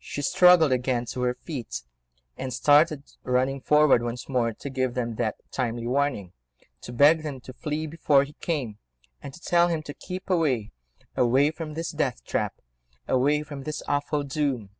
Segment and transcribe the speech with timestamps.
[0.00, 1.84] She struggled again to her feet,
[2.36, 6.32] and started running forward once more to give them that timely warning,
[6.80, 8.78] to beg them to flee before he came,
[9.22, 14.70] and to tell him to keep away—away from this death trap—away from this awful doom.